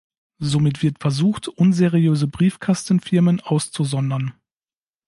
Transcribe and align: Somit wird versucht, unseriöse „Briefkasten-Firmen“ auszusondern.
Somit 0.39 0.81
wird 0.81 0.97
versucht, 0.99 1.47
unseriöse 1.47 2.25
„Briefkasten-Firmen“ 2.27 3.39
auszusondern. 3.39 4.33